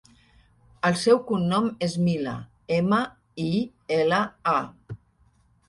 [0.87, 2.35] El seu cognom és Mila:
[2.79, 3.03] ema,
[3.47, 3.53] i,
[4.01, 4.25] ela,
[4.57, 4.99] a.